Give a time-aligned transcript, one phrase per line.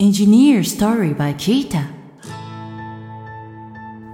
[0.00, 1.84] Engineer Story by Kita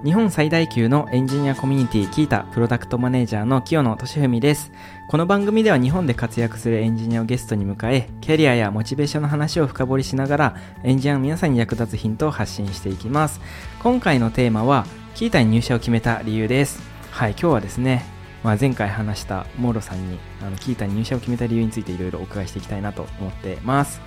[0.03, 4.73] 日本最大級のエンジニアコミュニティキータプロダクトマネージャーの清野俊文です。
[5.09, 13.39] この番組では日本で活躍するエンジニアをゲストに迎えキャリアやモチベーションの話を深掘りしながらエンジニアの皆さんに役立つヒントを発信していきます。
[13.81, 14.85] 今回のテーマは
[15.15, 16.81] キータに入社を決めた理由です。
[17.11, 18.03] はい今日はですね
[18.43, 24.01] まあ、前回話したモーロさんにあのキータに入社を決めた理由についていろいろお伺いしていきたいなと思ってます。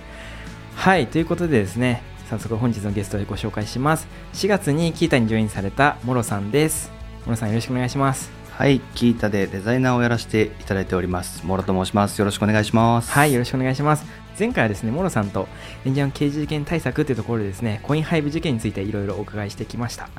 [0.75, 6.91] はいということでですね早速本日のゲストでご紹介します4月にキータにジョインされたモロさんです
[7.25, 11.43] モロさんよろしくお願いしますはい、キータでデザイナーをやらせていただいております。
[11.47, 12.19] モロと申します。
[12.19, 13.09] よろしくお願いします。
[13.09, 14.05] はいよろしくお願いします
[14.37, 15.47] 前回はですねモロさんと
[15.85, 20.09] エンジニアの刑事事件対策というところでですねコインハイブ事件についていろいろお伺いしてきました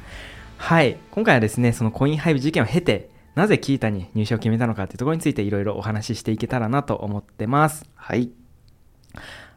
[0.58, 8.41] はい今回はですねそのコインハイブ事件を経てなぜキータに入社を決めたのかというところについていろいろお話ししていけたらなと思ってますはい。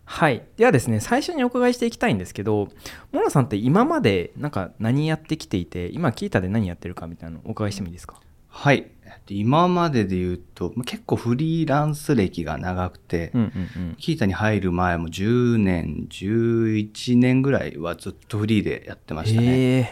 [0.07, 0.43] はい。
[0.55, 2.69] ではですね、最初にお伺いしていきたいんですけど、
[3.11, 8.19] モロさんって今までなんか何やってきていて、今キータで何やってるかみたいなのをお伺いしてもいいですか？
[8.47, 8.87] はい。
[9.03, 19.17] えっと今までで言うと、まあ結構フリーランス歴が長くて、うんうんキータに入る前も10年、11年ぐらいはずっとフリーでやってうん。
[19.17, 19.47] ましたね。
[19.47, 19.89] へえ、ず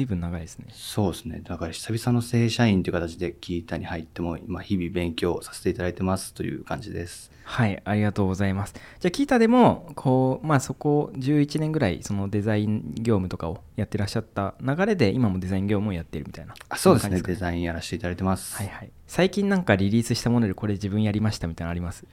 [0.00, 0.66] いぶん長いですね。
[0.70, 1.40] そうですね。
[1.44, 7.30] だから久々の正社員という形でキータに入っても、今日々勉強させていただいてますという感じです。
[7.44, 8.74] はい、ありがとうございます。
[9.00, 16.54] じゃあ、キータでも、こう、まあそこ11年ぐらい、そのデザイン業務とかをやってらっしゃった流れで、今もデザイン業務をやってるみたいな。
[16.70, 17.10] あそうですね。
[17.10, 18.56] んな感じデザインやらせていただいてます。
[18.56, 18.90] はいはい。
[19.06, 22.06] 最近なんかリリースしたものでこれ自分やりましたみたいなのあります？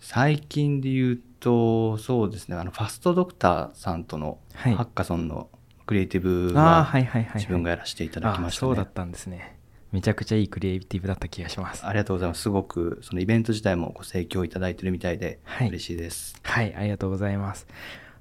[0.00, 5.48] 最近で言うと、そうですね、あの、ファストドクターさんとのハはいッカソンの
[5.86, 7.34] クリエイティブははいはいはい、はい。
[7.36, 9.56] 自分がやらせていただきましたそうだったんですね。
[9.92, 11.86] めちゃくちゃいいクリエイティブだった気がします。
[11.86, 12.42] ありがとうございます。
[12.42, 16.34] すごく、そのイベント自体もご盛況いただいてるみたいで、はい嬉しいです。
[16.42, 17.66] はい、ありがとうございます。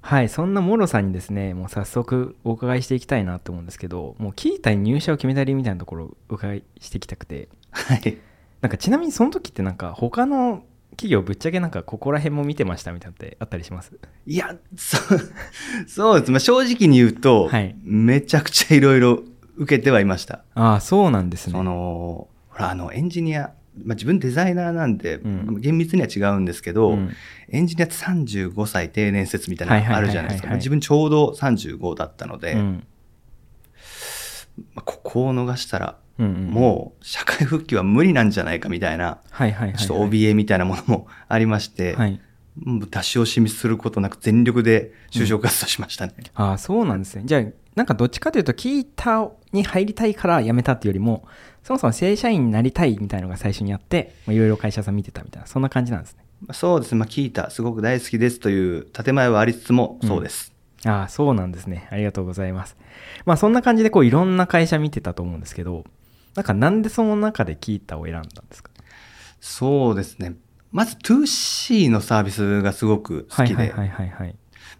[0.01, 8.17] はい、そんなモロさんにですね、もう早速お伺いしていきたいなと思うんですけど、もうキータに入社を決めた理由みたいなところをお伺いしていきたくて、はい。
[8.61, 10.63] なんかちなみにその時ってなんか他の
[10.95, 13.93] 企業ぶっちゃけなんかここら辺も見てましたみたいなのってあったりします？
[14.25, 15.19] いや、そう、
[15.87, 16.31] そうです。
[16.31, 19.19] まあ、正直に言うと、はいめちゃくちゃいろいろ
[19.57, 20.43] 受けてはいました。
[20.55, 21.53] ああ、そうなんですね。
[21.53, 23.51] その、ほら、あの、エンジニア、
[23.83, 27.11] まあ、自分デザイナーなんで、うん厳密には違うんですけど、うん
[27.49, 30.55] エンジニアって35歳定年説みたいなのあるじゃないですか。
[30.55, 32.87] 自分ちょうど35だったので、うん
[34.75, 39.77] まあここを逃したら、うんうん、もう社会復帰は無理なんじゃないかみたいな、はいはいはい、はい。
[39.77, 42.19] ちょっと怯えみたいなものも ありまして、はい。
[42.55, 46.13] 出し惜しみすることなく全力で就職活動しましたね。
[46.35, 47.23] ああ、そうなんですね。
[47.25, 47.43] じゃあ、
[47.75, 51.25] なんかどっちかというと、キータに入りたいから辞めたっていうよりも、
[51.63, 56.23] そもそも正社員になりたいみたいなのが最初にあって、まあいろいろ会社さん見てたみたいな、そんな感じなんですね。
[56.41, 60.53] まあそうですね、まあ、聞いた、すごく大好きですという建前はありつつも、そうです。
[60.85, 61.87] ああ、そうなんですね。
[61.89, 62.77] ありがとうございます。
[63.25, 65.85] まあそんな感じでこういろんな会社見てたと思うんですけど、
[66.35, 68.71] なんかなんでその中でキータを選んだんですか？
[69.39, 70.35] そうですね。
[70.71, 73.73] まず 2C のサービスがすごく好きで、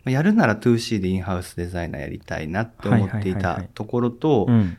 [0.05, 4.77] やるなら 2C でインハウスデザイナーやりたいなって思っていはいはいはいはいたところと、うん。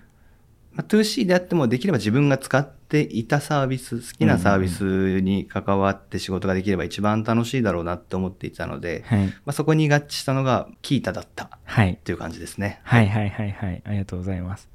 [0.72, 9.26] まあ、2C であってもできれば自分が使っていたサービス、好きなサービスに関わって仕事ができれば一番楽しいだろうなって思っていたので、はい。
[9.26, 11.96] まあ、そこに合致したのがキータだったっはい。
[12.02, 12.80] ていう感じですね。
[12.82, 13.82] はいはいはいはい。
[13.84, 14.68] ありがとうございます。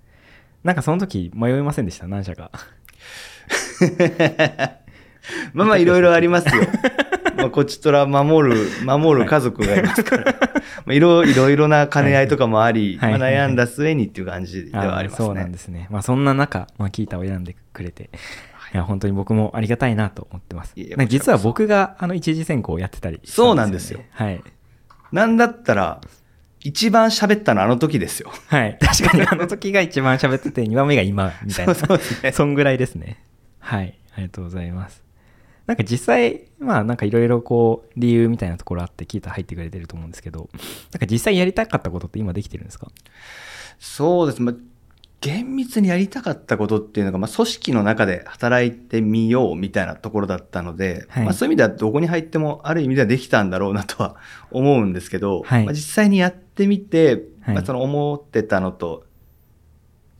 [0.64, 2.08] なんかその時迷いませんでした？
[2.08, 2.52] 何社か。
[5.54, 6.64] まあまあいろいろありますよ。
[7.38, 10.26] まあこちとら守る、守る家族がいますから。
[10.86, 15.52] まあいろいろいろな兼ね合いとかもあり、はいはいまあ悩んだ末にっていう感じではありますーそうなんね。
[15.52, 15.88] ですね。
[15.90, 18.10] まあそんな中、まあ、キータを選んでくれて、
[18.74, 20.74] いや、本当に僕もありがたいなと思ってます。
[21.08, 24.42] 実は僕があの一次選考をやってたりそうなんですよはい。
[25.12, 26.02] なんだったら、
[26.62, 28.32] 一番喋ったのあの時ですよ。
[28.48, 28.78] はい。
[28.82, 31.74] 確かにあの時が一番喋ってて、2番目が今、みたいな。
[31.76, 33.24] そうそうですねそんぐらいですね。
[33.60, 33.98] はい。
[34.14, 35.04] ありがとうございます。
[35.68, 40.50] なんか実際、まあなんかいろいろこう、理由みたいなところあって、キータ入ってくれてると思うんですけど、
[40.92, 42.88] なんか実際やりたかったことって今できてるんですか？
[43.80, 44.42] そうです。
[44.42, 44.56] まあ、
[45.22, 51.24] 厳密にやりたかったことっていうのが、まあ、組織の中で働いてみようみたいなところだったので、はい。
[51.26, 54.16] まあ、そういう意味ではどこに入ってもある意味ではできたんだろうなとは
[54.52, 55.66] 思うんですけど、はい。
[55.66, 57.56] まあ、実際にやってみて、はい。
[57.56, 59.04] まあ、その思ってたのと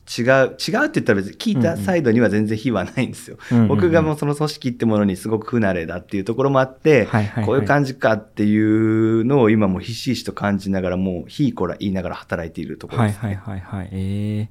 [0.10, 3.38] 違う、違うって言ったら別に聞いたサイドには全然非はないんですよ。
[3.52, 3.68] うんうんうん。
[3.70, 7.46] 僕がもうその組織ってものにすごく不慣れだっていうところもあって、はいはいはい。
[7.46, 13.90] こういう感じかっていうのを今もひしひしと感じながら、もうひいこら言いながら働いているところです、はいはいはいはい。
[13.92, 14.48] えー、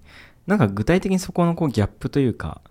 [0.49, 2.71] なんか具体的にそこのこうギャップというか、っ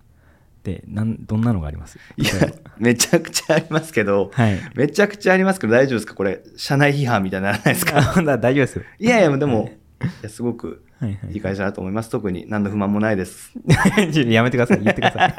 [0.58, 1.98] ってなんどんなのがあります？
[2.16, 2.32] いや、
[2.76, 4.58] めちゃくちゃありますけど、はい。
[4.74, 6.14] めちゃくちゃありますけど大丈夫ですか？
[6.14, 8.00] これ、社内批判みたいにならないですか？
[8.38, 8.82] 大丈夫ですよ。
[8.98, 9.70] いやいや、でも、
[10.02, 10.06] い。
[10.24, 12.10] やすごくはいはい会社だと思います。
[12.10, 13.52] 特に何の不満もないです。
[14.26, 14.80] やめてください。
[14.82, 15.36] 言ってください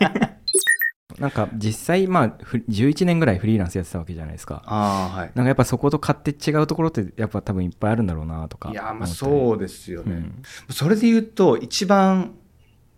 [1.19, 5.31] なんか実際まあふ11年ぐらいフリーランスやってたわけじゃないですかああ、はい。
[5.36, 10.13] なんかやっぱそこと勝手違うところってやっぱ多分いっぱいあるんだろうなとかいや、まあそうですよね。
[10.13, 12.33] うんそれで言うと、一番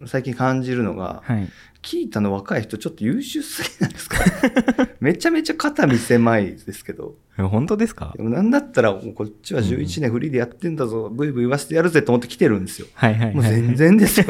[0.06, 1.50] 最近感じるのが、はい
[1.84, 4.20] キータの若い人ちょっと優秀すぎないですか？
[5.02, 7.16] めちゃめちゃ肩身狭いですけど。
[7.40, 8.14] え本当ですか？
[8.16, 12.88] でもなんだったら、こっちは11年フリーでやってんだぞ、ブイブイ言わせてやるぜと思って来てるんですよ。
[12.94, 14.28] はいはいはいもう全然ですよ。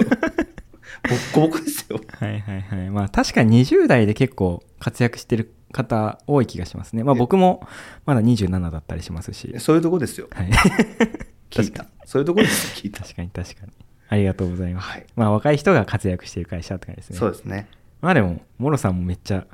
[1.03, 1.99] ボッコボコですよ。
[2.19, 2.89] はいはいはい。
[2.89, 7.03] まあ確かに20代で結構活躍してる方多い気がしますね。
[7.03, 7.67] まあ僕も
[8.05, 9.53] まだ27だったりしますし。
[9.59, 10.27] そういうとこですよ。
[10.31, 10.49] はい。
[11.49, 11.85] 聞いた。
[12.05, 13.03] そういうとこですよ、聞いた。
[13.03, 13.71] 確かに確かに。
[14.09, 15.05] ありがとうございます、はい。
[15.15, 17.17] まあ若い人が活躍してる会社って感じですね。
[17.17, 17.67] そうですね。
[18.01, 19.45] まあでもモロさんもめっちゃ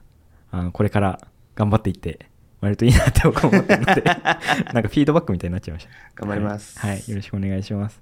[0.52, 1.20] あのこれから
[1.56, 2.28] 頑張っていって
[2.62, 5.90] 割といいなって僕は思ってるので なんかフィードバックみたいになっちゃいました。
[6.16, 6.80] 頑張ります。
[6.80, 7.04] はい、はい。
[7.10, 8.02] よろしくお願いします。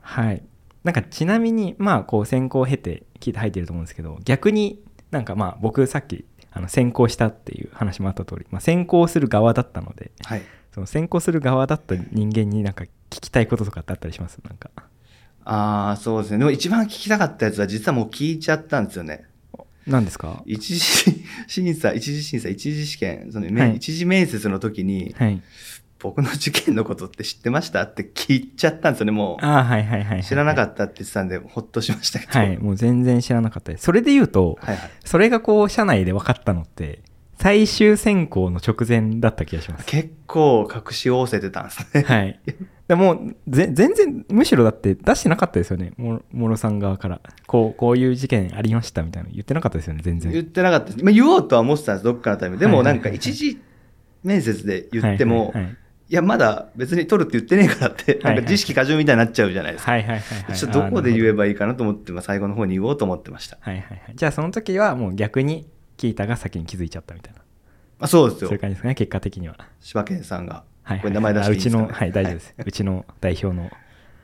[0.00, 0.42] はい
[0.84, 4.80] なんかちなみにまあこう専攻を経て聞いて入ってると思うんですけど逆に
[5.10, 10.42] なんかまあ僕さっきあの専攻したっていう話もあった通り、まあ、専攻する側だったのではい。
[10.72, 12.88] その専攻する側だった人間になんか聞
[13.20, 14.38] きたいこととかってあったりします？
[14.44, 14.70] なんか
[15.44, 16.38] ああ、そうですね。
[16.38, 19.24] でも一番聞きたかったやつは実はもう聞いちゃったんですよね。
[19.88, 20.44] 何ですか？
[20.46, 25.42] 一次審査、一次審査、一次試験、その、はい一次面接の時に、はい
[26.00, 27.82] 僕の受験のことって知ってました？
[27.82, 29.12] って聞いちゃったんですよね。
[29.12, 32.32] もああはいはいはいはい、う知らなかっったって言ってたんで、ほっとしましたけど。
[32.32, 34.90] たはいもう全然知らなかったですそれで言うと、はいはい。
[35.04, 37.00] それがこう社内で分かったのって
[37.38, 42.02] 最終選考の直前だった気がします結構隠し仰せてたんですね。
[42.02, 42.40] はい。
[42.88, 51.04] でも全然むしろだって出してなかったですよねももろさん側からこうこういう事件ありましたみたいなの言ってなかったですよね全然言ってなかったです。
[51.04, 52.70] まあ、言おうとは思ってたんです、どっかのタイミングで。
[52.70, 53.60] でもないんか一次
[54.24, 55.76] 面接で言っても、はいはいはいい
[56.14, 59.92] や、まだ別に取るって言ってねえからって、なんか自意識過剰みたいになっちゃうじゃないですか。
[59.92, 60.56] はいはいはいはい。
[60.56, 63.58] ちょっとどこで言えばばいいかなと思って、まあ、最後の方に言おうと思ってました。
[63.60, 67.40] はいはいはいじゃあその時はもう逆にキータが先に気づいちゃったみたいな。
[67.98, 68.48] まあ、そうですよ。
[68.48, 68.60] そういう。
[68.60, 69.56] 感じですかね結果的には。
[69.80, 70.64] 柴犬さんが。
[70.82, 71.00] はいはい。
[71.00, 73.70] これ名前出していいですか、ね、あうちのはい大丈夫です、うちの代表の。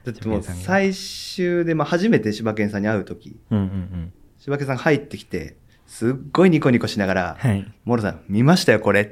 [0.05, 3.39] だってもう最終で、まあ、初めて柴犬さんに会う時。
[3.51, 4.13] うんうんうん。
[4.39, 5.57] 柴犬さんが入ってきて
[5.87, 9.11] すっごいニコニコしながらはい「モロさん見ましたよこれ」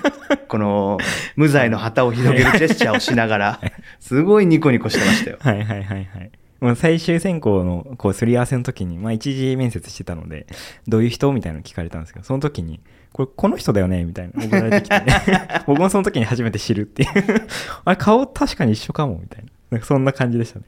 [0.48, 0.98] この
[1.36, 3.60] 無罪の旗を広げるジェスチャーをしながら
[4.00, 5.38] すごいニコニコしてましたよ。
[5.40, 6.30] はいはいはいはい。
[6.60, 10.46] もう最終選考のこうすり合わせの時に、まあ一次面接してたので、
[10.86, 12.80] どういう人みたいなの聞かれたんですけど、その時に、
[13.12, 15.02] これこの人だよねみたいな送られてきて、
[15.66, 17.08] 僕もその時に初めて知るっていう。
[17.84, 19.50] あれ顔確かに一緒かもみたいな。
[19.70, 20.66] なんかそんな感じでしたね。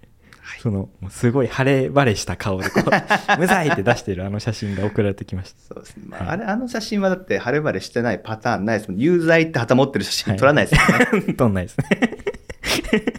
[0.60, 2.90] その、すごい晴れ晴れした顔でこう、
[3.38, 5.74] 無罪って出してるあの写真が送られてきました。
[5.74, 6.04] そうですね。
[6.08, 9.00] まあ、はいあれ、あの写真はだって晴れ晴れしてないパターンないですもん。
[9.00, 11.34] 有罪って旗持ってる写真撮らないですよね。
[11.34, 11.84] 撮んないですね。
[11.92, 13.12] だか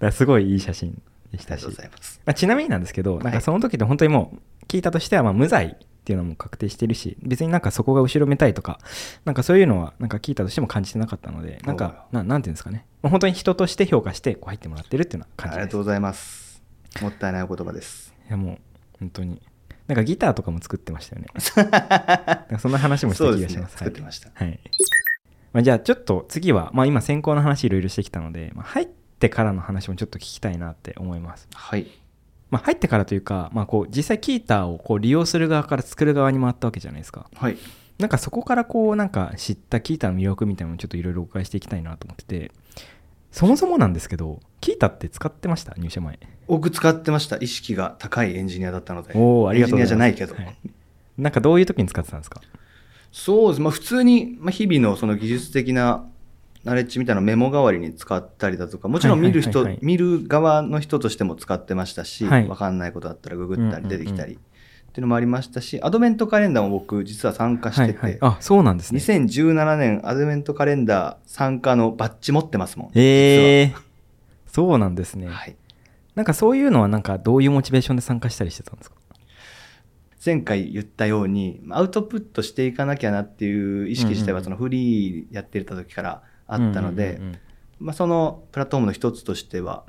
[0.00, 1.66] らすごいいい写真でしたし
[2.26, 8.80] あちなみになんですけど、なんかその時って本当にもう聞いたとしてはまあ無罪っていうのも確定してるし別になんかそこが後ろめたいとか
[9.24, 16.41] なんかそういうのはなんか聞いたとしても感じてなかったのでなんかななんていうんですかねまあ本当に人として評価してこう入ってもらってるっていうようなあ感じですりがとうございます。
[17.00, 18.14] もったいないお言葉です。
[18.28, 18.58] いやもう
[18.98, 19.40] 本当に
[19.86, 21.28] なんかギターとかも作ってましたよね
[22.58, 23.68] そんな話もした気がしま。
[23.68, 24.30] す作ってました。
[24.34, 24.60] はい、はい
[25.52, 31.86] まあ、じゃあちょっと次は、まあ、今先行の話いろいろしてきたので、まあ、入ってからの話もちょっと聞きたいなって思いますはい。
[32.50, 37.56] まあ、入ってからというか、まあ、こう実際キーターをこう利用する側から作る側に回ったわけじゃないですかはい。
[37.98, 42.52] なんかそこからこうなんか知ったキーターの魅力みたいなのをちょっといろいろお伺いしていきたいなと思ってて
[43.32, 45.74] そもそもなんですけどキーターって使ってました？
[45.76, 46.20] 入社前。
[46.46, 47.38] 僕使ってました。
[47.38, 49.14] 意識が高いエンジニアだったので。
[49.16, 50.34] おおありがとうエンジニアじゃないけど。
[50.34, 50.58] はい。
[51.18, 52.40] なんかどういう時に使ってたんですか？
[53.10, 53.60] そうです。
[53.60, 56.04] まあ普通に、まあ、日々のその技術的な
[56.62, 62.46] ナレッジみたいなメモ代わりに使ったりだとか、もちろん見る人、見る側の人としても使ってましたし、はい。
[62.46, 64.40] わかんないことだったらググったり出てきたり、うん
[64.92, 69.00] っていうのもありましたし、アドベントカレンダーも僕実は参加してて、はいはい、あそうなんですね。
[69.00, 72.90] 2017年アドベントカレンダー参加のバッジ持ってますもん。
[72.94, 73.74] ええ
[74.46, 75.56] そうなんですね、実ははい。
[76.14, 78.96] なんかそういうのはなんかどういうモチベーションで参加したりしてたんですか？
[80.24, 87.18] 前回言ったように、アウトプットしていかなきゃなっていう意識自体はそのフリーやってた時からあったので、
[87.94, 89.84] そのプラットフォームの一つとしては、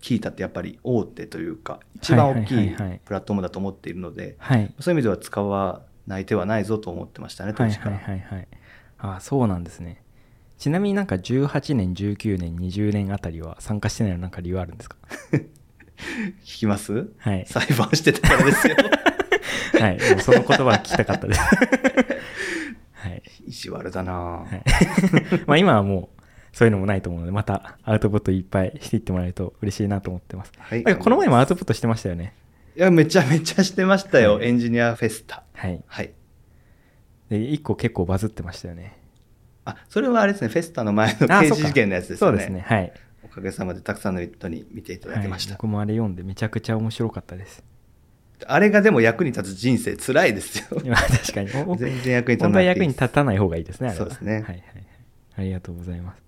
[0.00, 7.96] キータってやっぱり大手というか、一番大きはいいはいはいはいプラットフォームだと思っているので、はいそういう意味では使わない手はないぞと思ってましたね、当はいはい時から。
[7.98, 8.48] はいはい
[9.00, 10.02] ああそうなんですね
[10.56, 14.96] ちなみになんか18年19年20年あたりは参加してないのなんか理由あるんですか？
[16.42, 17.08] 聞きます？
[17.18, 18.76] はい裁判してたからですよ。
[19.80, 19.98] はい。
[20.10, 21.40] もうその言葉が聞きたかったです。
[21.40, 23.22] はい。
[23.46, 24.62] 意地悪だな、はい。
[25.46, 26.17] まあ今はもう、
[26.58, 30.50] そういうのもないと思うので、またアウトプットいっぱいしていってもらえると嬉しいなと思ってます。
[30.58, 32.34] はいなんかこの前もアウトプットしてましたよね。
[32.74, 35.80] いやめちゃめちゃしてましたよ、はいエンジニアフェスタはい。
[35.86, 36.10] はい
[37.30, 38.98] で、一個結構バズってましたよね。
[39.66, 42.64] あそれはあれですねフェスタの前のあ刑事事件のやつですよねそうですね。
[42.66, 42.92] はい。
[43.22, 47.62] おかげさまでたくさんの人に見ていただきました、はい僕もあれ読んでめちゃくちゃ面白かったです。
[48.48, 51.50] あれがでも役に立つ人生辛いですよ 確かに。
[51.68, 54.62] お全然役に立た本当はない役に立たない方がいいですね、あれはそうですねはいはいはい。
[55.36, 56.27] ありがとうございます。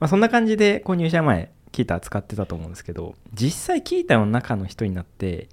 [0.00, 5.48] まあ、そんな感じで、こう入社前、キータ使ってたと思うんですけど、実際キータの中の人になって、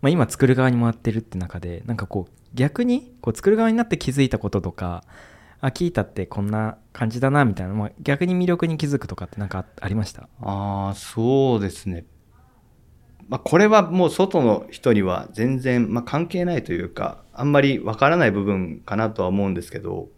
[0.00, 5.04] まあ、今作る側に回ってるって中で、なんかこう、逆にこう作る側になって気づいたこととか、
[5.60, 10.28] あ、キータってこんな感じだな、みたいな、まあ、逆に魅力に気づくとかってなんかありました？
[10.40, 12.04] ああそうですね。
[13.28, 20.08] まあこれはもう外の人には全然、まあ、関係ないというかあんまりわからない部分かなとは思うんですけど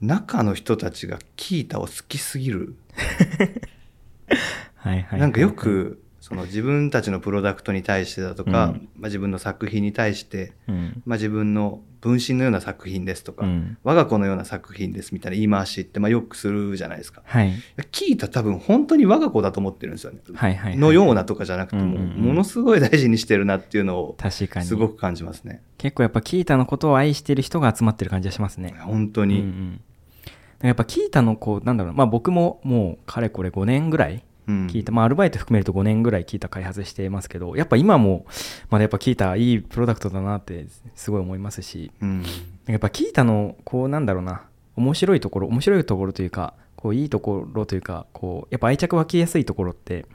[0.00, 2.76] 中の人たちがキータを好きすぎる
[4.76, 5.20] はいはいはい。
[5.20, 17.20] なんかよくその自分たちのプロダクトに対してだとか、うんまあ、自分の作品に対して、うん、まあ、自分の分身のような作品ですとか、うん我が子のような作品ですみたいな言い回しってまあよくするじゃないですか。
[17.26, 17.52] はい。
[17.90, 20.20] キータ多分本当に我が子だと思ってるんですよね。
[20.34, 24.66] はいはいはいのようなとかじゃなくても、ものすごい大事にしてるなっていうのを確かに。
[24.66, 25.62] すごく感じますね。
[25.76, 28.74] 結構やっぱキータのことを愛してる人が集まってる感じがしますね。
[28.78, 29.40] 本当に。
[29.40, 29.80] うんうん
[30.62, 34.66] やっぱキータのこうなんだろうなまあ僕ももうかれこれ5年ぐらいうん。
[34.68, 38.26] キータ、まあアルバイト含めると5年ぐらいキータ開発してますけどやっぱ今も
[38.70, 42.24] まだやっぱキータいいプロダクトだなってすごい思いますしうん。
[42.66, 44.42] やっぱキータのこうなんだろうな
[44.76, 50.06] 面白いところ面白いところというかこういいところというかこうやっぱ愛着湧きやすいところって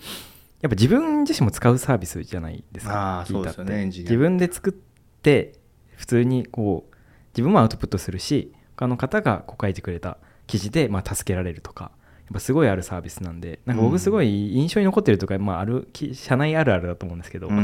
[0.62, 5.53] やっぱ自分自身も使うサービスじゃないですかそうですよね自分で作って
[5.95, 6.95] 普通にこう
[7.33, 10.17] 自分もアウトプットするし他の方がこう書いてくれた
[10.48, 11.99] 記事でまあ助けられるとかや
[12.29, 17.55] っぱすごいあるサービスなんでなんか僕すごい印象に残ってるとか、まあ、あるき社内あるあるだと思うんですけど、うん。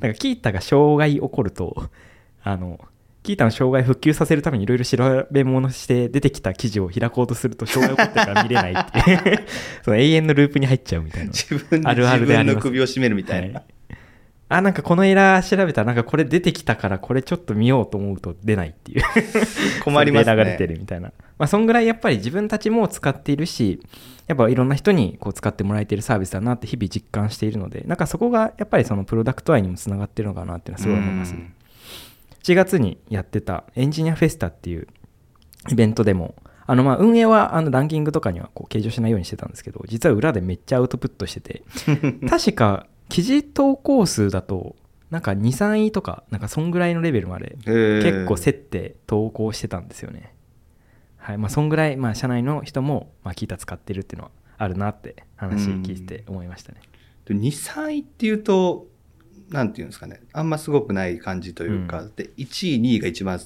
[0.00, 1.88] なんかキータが障害起こると
[2.42, 2.80] あの
[3.22, 9.46] キータの障害復旧させるためにいろいろ調べ物して出てきた記事を開こうとすると障害起こってるから見れないっていう。
[9.84, 11.32] その永遠のループに入っちゃうみたいな。
[11.32, 13.60] 自分であるあるであります自分の首を絞めるみたいな。
[13.60, 13.79] はい
[14.52, 19.02] あなんかこのエラー調べたらなんかこれ出てきたからこれちょっと見ようと思うと出ないっていう。
[19.84, 20.36] 困りますね。
[20.36, 21.12] 流れてるみたいな。
[21.38, 23.80] まあそんぐらいやっぱり自分たちも使っているし
[24.26, 31.32] やっぱいろんな人にこう使ってもらえているサービスだなって日々実感しているのでなんかそこがやっぱりそのプロダクト愛にもつながってるのかなっていうのはすごい思います。
[31.32, 31.52] ね
[32.42, 34.88] 7月にやってたエンジニアフェスタっていう
[35.68, 36.34] イベントでも
[36.66, 41.62] あのまあ運営はあのランキングとかにはこう計上しないようにしてたんですけど実は裏でめっちゃアウトプットしてて
[42.28, 44.76] 確か記事投稿数だと
[45.10, 50.34] なんか23位とかなんかそんぐらいのレベルまで結構競って投稿してたんですよね。
[51.18, 51.38] はい。
[51.38, 56.80] まあそんぐらいまあ社内の人もまあキータ使ってるっていうのはあるなって話聞いて思いましたね。
[57.24, 58.86] で2、3位っていうと、
[59.50, 63.40] なんていうんですかね、あんますごくない感じというか、うで1位、2位が一番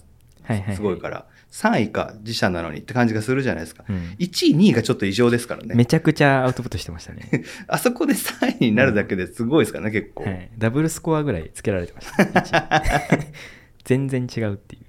[0.47, 0.77] すはいはいはい。
[0.79, 3.85] ごいから、3位か自社なのにって感じがするじゃないですか。
[3.89, 3.97] うん。
[4.19, 5.75] 1位、2位がちょっと異常ですからね。
[5.75, 7.45] めちゃくちゃアウトプットしてましたね。
[7.69, 10.25] あそこで3位になるだけですごいですからね、結構。
[10.25, 13.27] はい、ダブルスコアぐらいつけられてました、1
[13.85, 14.83] 全然違うっていう。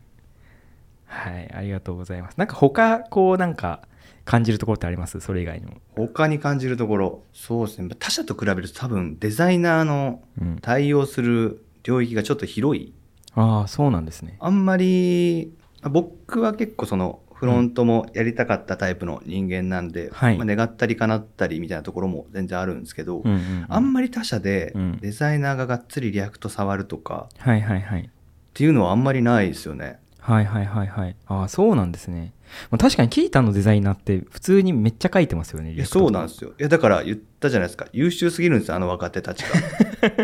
[1.05, 1.51] はい。
[1.53, 2.37] ありがとうございます。
[2.37, 3.87] なんか他こうなんか
[4.25, 5.19] 感じるところってあります？
[5.19, 5.73] それ以外にも。
[5.95, 10.57] 他に感じるところ、そうですね、他社と比べると多分デザイナーのうん。
[10.61, 12.93] 対応する領域がちょっと広い。
[13.35, 28.09] ああそうなんですねあんまり、あ僕は結構そのフロントもやりたかったタイプの人間なんで、はいまあ、願ったり叶ったりみたいなところも全然あるんですけど、うんうんうんあんまり他社でうんデザイナーががっつり React 触るとかはいはいはいっ
[28.53, 29.99] ていうのはあんまりないですよね。
[30.19, 32.33] はいはいはいはいああそうなんですね
[32.71, 36.51] まあ確かにキータのデザイナーって普通にめっちゃ書いてますよねいやそうなんですよ。
[36.51, 37.87] いやだから言ったじゃないですか。
[37.91, 39.49] 優秀すぎるんですよ、あの若手たちが。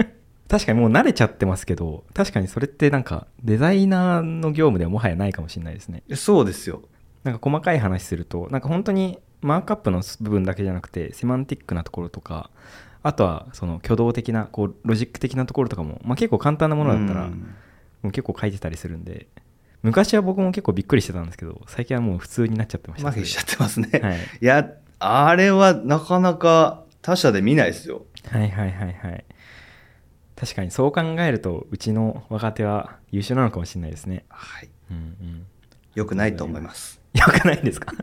[0.52, 6.82] 確かにもう慣れちゃってますけど確かにそれってなんかデザイナーの業務ではもはやないかもしれないですねそうですよ。
[7.24, 12.50] なんか細かい話するとなんか本当にマークアップの部分だけじゃなくてセマンティックなところとか
[13.02, 17.56] あとはその挙動的なこうロジック的なところとかも、まあ、結構簡単なものだったらうん
[18.02, 19.28] もう結構書いてたりするんで
[19.84, 24.00] 昔は僕も結構びっくりしてたんですけど最近はもう普通になっちゃってました麻痺しちゃってますね。
[24.02, 28.04] はいいや、あれはなかなか他社で見ないですよ。
[28.30, 29.26] はいはいはいはい
[30.42, 34.26] 確かにそう考えるとうちの若手は優秀なのかもしれないですね。
[34.28, 34.70] はい。
[34.90, 35.46] うんうん。
[35.94, 37.00] よくないと思います。
[37.14, 37.94] よくないですか？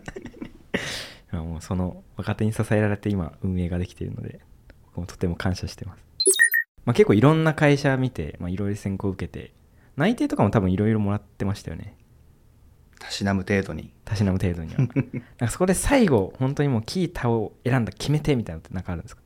[1.33, 4.39] もうその若手に支えられて今運営ができているので
[4.87, 6.05] 僕もとても感謝してます、
[6.85, 9.53] まあ、結構いろんな会社見て、まあ、いろいろ選考を受けて
[9.97, 11.97] 内定とかも多分いろいろもらってましたよね。
[13.01, 13.93] たしなむ程度に。
[14.05, 14.79] たしなむ程度には。
[14.87, 14.93] なん
[15.39, 19.23] かそこで最後本当にもうキータを選んだ決め手みたいなのって何かあるんですか？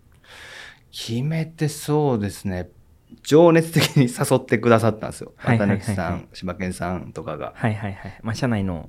[0.91, 2.71] 決めてそうですね
[3.23, 5.33] 情熱的に誘ってくださったんですよ。
[5.39, 7.53] 綿貫さん柴犬さんとかが。
[7.57, 8.89] はいはいはい、まあ、社内の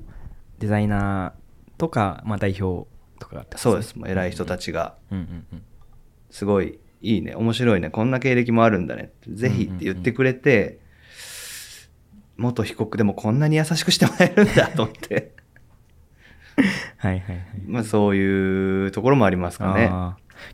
[0.60, 2.88] デザイナーとか、まあ、代表
[3.20, 3.96] とかがあってそうです。
[3.96, 4.96] もう偉い人たちが。
[6.30, 7.36] すごいいいね。
[7.36, 7.90] 面白いね。
[7.90, 10.80] こんな経歴もあるんだねぜひって言ってくれて、
[12.38, 15.34] 元被告でもこんなに優しくしてもらえるんだと思って。
[16.98, 17.46] はいはいはい。
[17.66, 19.92] まあそういうところもありますかね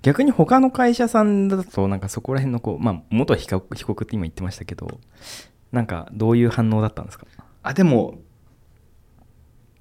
[0.02, 5.00] 逆に他の会社さんだとなんかそこら辺のこう、まあ、元被告被告って今言ってましたけど
[5.72, 7.26] なんかどういう反応だったんですか？
[7.64, 8.20] あでも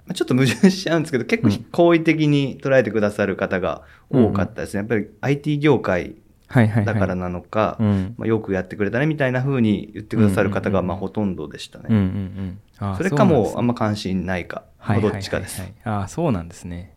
[0.06, 1.64] まあちょっと矛盾しちゃうんですけど結構うん。
[1.70, 6.84] 好意的に捉えてくださる方が多かったですね、やっぱり IT 業界はいはいはい。
[6.86, 8.14] だからなのか、うん。
[8.16, 12.96] まあ、よくやってくれたねみたいな風に言ってくださる方がうんうんうんまあほとんどでしたね、うんうんうん。
[12.96, 15.12] それかもうあんま関心ないか、はいはいはいはい。
[15.12, 16.94] どっちかです、ああそうなんですね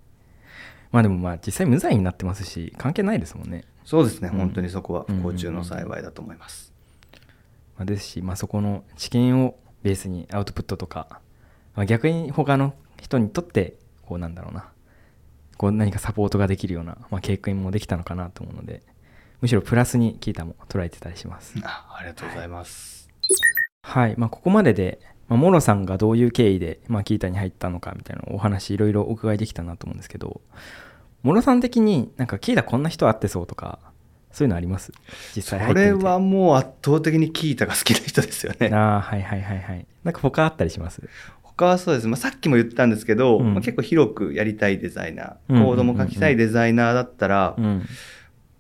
[0.92, 4.38] まあでもまあ実際無罪になってますし関係ないですもんね、そうですね、うん。
[4.38, 6.74] 本当にそこは不幸中の幸いだと思います、
[7.78, 11.22] まあ、ですし、まあ、そこの知見をベースにアウトプットとか、
[11.76, 14.70] まあ、逆に他の人にとってこうなんだろうな。
[15.58, 18.82] こう何かサポートができるような、まあ、経験もできたのかなと思うので
[19.42, 21.54] むしろプラスにキータも捉えてたりします。
[21.64, 23.08] あありがとうございます、
[23.84, 25.00] はい、まあ、ここまでで、
[25.32, 30.42] まあ、モロさんがどういう経緯で、まあ、キータに入ったのかみたいなお話いろいろお伺いできたなと思うんですけど
[31.24, 33.80] モロさん的になんかキータこんな人会ってそうとか
[34.34, 34.92] そういうのあります？
[35.34, 38.70] 実そ際入っれはもう圧倒的にキータが好きな人ですよね。
[38.74, 39.86] ああはいはいはいはい。
[40.04, 41.02] なんか他あったりします？
[41.44, 43.54] 他はそうです、まあ、さっきも言ったんですけど、うん。
[43.54, 45.62] まあ、結構広くやりたいデザイナうん。
[45.62, 47.86] ーコードも書きたいデザイナーだったら、うん。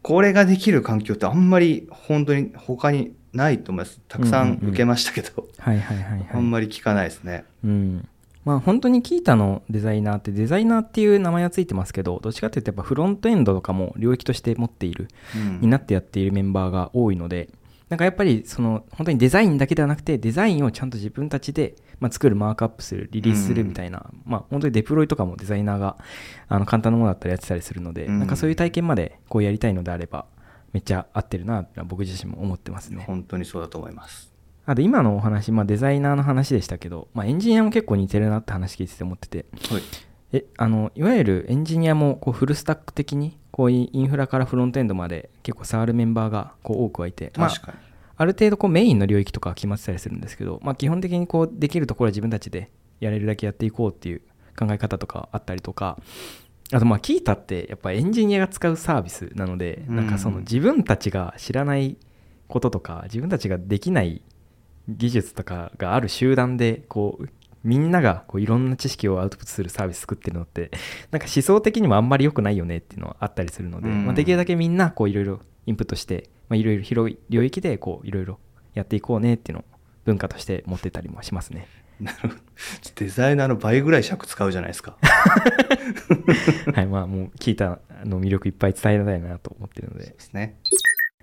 [0.01, 3.99] これができる環境ってあんまり本当に他にないと思います。
[4.07, 6.29] たくさん受けましたけど、はいはいはいはい。
[6.33, 7.45] あんまり聞かないですね。
[7.63, 8.07] うん。
[8.43, 15.61] まあ本当にキータのデザイナーってデザイナーっていう名前はついてますけどどっちかっていうとやっぱフロントエンドとかも領域として持っているうん。
[15.61, 17.49] になってやっているメンバーが多いので
[17.91, 25.97] なんかやっぱりその本当にデザインだけではなくてデザインをちゃんと自分たちで、まあ、作るマークアップするリリースするみたいな、まあ本当にデプロイとかもデザイナーが
[26.47, 28.19] あの簡単なものだったりやってたりするので、うん。
[28.19, 30.25] なんかそういう体験までこうやりたいのであれば
[30.73, 33.03] めっちゃ合ってるなって僕自身も思ってますね。
[33.05, 34.31] 本当にそうだと思います。
[34.65, 39.45] あと今のお話、まあ、デザイナーの話でしたけど、まあ、エンジニアも結構似てるなって話聞いてて思ってて。
[39.69, 39.81] はい。
[40.33, 47.51] えあのいわゆるエンジニアもこうフルスタック的にこういうインフラからフロントエンドまで結構触るメンバーがこう多くはいて、まあ
[48.17, 54.21] ある程度こうメインの領域とかは決まってたりするんですけど、まあ、基本的にこうできるところは自分たちでやれるだけやっていこうっていう
[54.55, 55.97] 考え方とかあったりとか
[56.73, 61.97] あとまあキータってやっぱエンジニアが使うサービスなので、うんなんかその自分たちが知らない
[62.47, 64.21] こととか自分たちができない
[64.87, 67.29] 技術とかがある集団でこう
[67.63, 70.71] みんながこういろんな知識をアウトプットするサービス作ってるのって
[71.11, 78.39] なんか思想的にもあんまり良くないよねっていうのはあったりするので、うんまあ、できるだけみんなこういろいろインプットしてまあいろいろ広い領域でこういろいろ
[78.73, 79.65] やっていこうねっていうのを
[80.05, 81.67] 文化として持ってたりもしますね。
[82.01, 82.35] なるほど。
[82.95, 84.97] デザイナーの倍ぐらい尺使うじゃないですか。
[86.73, 90.05] はい、まあもう聞いたの魅力いっぱい伝えたいなと思ってるので。
[90.05, 90.13] そう。
[90.13, 90.57] ですね。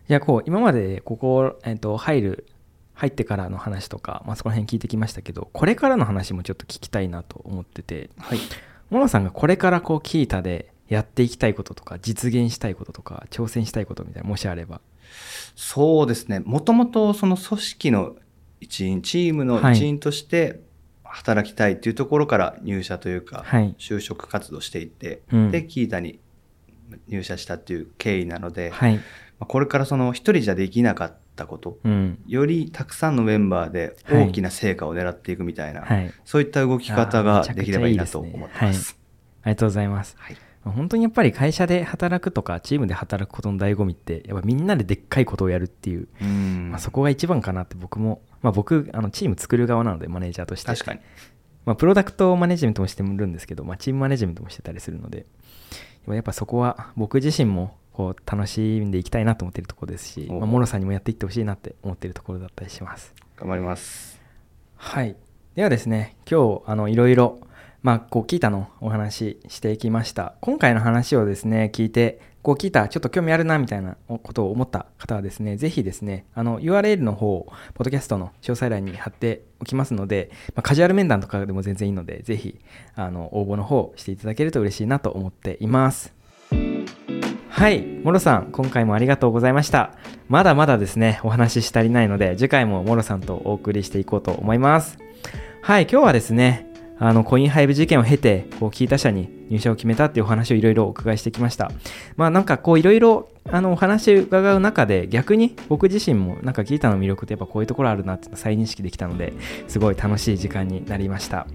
[0.09, 2.47] じゃあこう今までここ、えっと入る
[2.95, 8.11] 入ってからの話とか、まあ、そこら辺聞いてきましたけどこれからの話もちょっと聞きたいなと思ってて。
[8.19, 8.39] はい。
[8.91, 14.81] モノさんがこれからこうキータでやっていきたいこととか実現したいこととか挑戦したいことみたいなもしあれば。
[15.55, 16.41] そうですね。
[16.41, 18.17] もともとその組織の
[18.61, 20.61] 一員チームの一員として
[21.19, 23.75] 働きたいっていうところから入社というか、はい。
[23.79, 25.51] 就職活動していて、うん。
[25.51, 26.21] でキータに
[27.09, 28.97] 入社したっていう経緯なので、はい。
[28.97, 29.03] ま
[29.41, 32.19] あこれからその一人じゃできなかったことうん。
[32.27, 36.13] よりたくさんのメンバーで大きな成果を狙っていくみたいな、はい。
[36.25, 38.47] そういった動き方ができればいいなとあーめちゃくちゃいいですね。
[38.47, 38.99] 思ってます。
[39.43, 40.17] ありがとうございます
[40.65, 51.01] 本当にやっぱり会社で働くとかチームで働くことの醍醐味ってやっぱみんなででっかいことをやるっていう、うんまあ、そこが一番かなって僕も、まあ、僕あのチーム作る側なのでマネージャーとして確かに
[51.65, 55.27] まあ、プロダクトマネジメントもしてるんですけど、まあ、チームマネジメントもしてたりするので
[56.07, 63.13] やっぱそこは僕自身もこう楽しんでいきたいなと思っているところですし、おまあ、モロさんにもやっていってほしいなって思っているところだったりします。
[63.37, 64.21] 頑張ります。
[64.77, 65.17] はい。
[65.57, 67.41] ではですね、今日、あの、いろいろ、
[67.83, 70.35] まあ、こう、キータのお話していきました。
[70.41, 82.59] 今回の話をですね、聞いて、こう、キータ、ちょっと興味あるな、みたいなことを思った方はですね、ぜひですね、あの、URL の方を、ポッドキャストの詳細欄に貼っておきますので、まあ、カジュアル面談とかでも全然いいので、ぜひ、
[82.97, 86.13] あの、応募の方していただけると嬉しいなと思っています。
[87.49, 89.93] はい、モロさん、今回もありがとうございました。
[90.29, 94.99] まだまだですね、お話しし足りないので、次回もモロさんとお送りしていこうと思います。
[95.63, 96.68] はい、今日はですね、
[97.01, 101.71] あの、コインハイブ事件を経て、こう、キータ社に入社を決めたっていうお話をいろいろお伺いしてきました。
[102.17, 109.33] まあ、なんかこう、いろいろ、あの、お話を伺う中で、逆に僕自身も、なんかキータの魅力ってやっぱこういうところあるなって再認識できたので、
[109.69, 111.47] すごい楽しい時間になりました。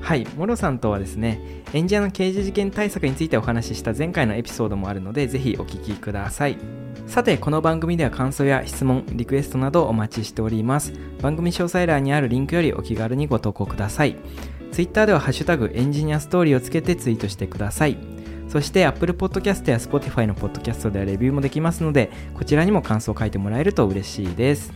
[0.00, 1.40] はい、モロさんとはですね、
[1.72, 6.89] エンジニアの刑事事件対策についてお話しした前回のエピソードもあるので、ぜひお聞きください。
[7.10, 10.92] さて、この番組では感想や質問、リクエストなどお待ちしております。
[11.20, 14.14] 番組詳細欄にあるリンクよりお気軽にご投稿ください。
[14.70, 17.98] Twitter ではハッシュタグエンジニアストーリーをつけてツイートしてください。
[18.48, 24.72] そして Apple Podcast や Spotify の Podcast ではレビューもできますので、こちらにも感想を書いてもらえると嬉しいです。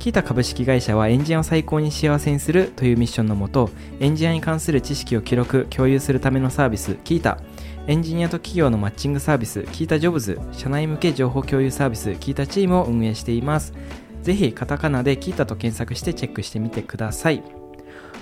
[0.00, 7.38] キータ株式会社はエンジニアを最高に幸せにするというミッションのもと、エンジニアに関する知識を記録、共有するためのサービス、キータ、
[7.88, 13.74] エンジニアと企業のマッチングサービス、キータジョブズ、社内向け情報共有サービス、キータチームを運営しています。
[14.22, 17.42] ぜひ、カタカナでキータと検索してチェックしてみてください。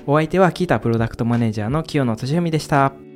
[0.06, 3.09] お相手はキータプロダクトマネージャーの清野俊文でした。